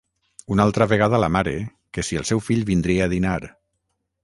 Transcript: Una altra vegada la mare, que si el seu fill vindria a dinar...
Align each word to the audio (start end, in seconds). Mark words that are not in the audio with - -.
Una 0.53 0.63
altra 0.67 0.87
vegada 0.93 1.19
la 1.23 1.29
mare, 1.35 1.53
que 1.97 2.05
si 2.09 2.19
el 2.23 2.27
seu 2.31 2.43
fill 2.49 2.65
vindria 2.73 3.07
a 3.07 3.11
dinar... 3.15 3.39